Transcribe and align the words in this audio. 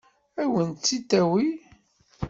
Ad 0.41 0.47
wen-tt-id-tawi? 0.51 1.47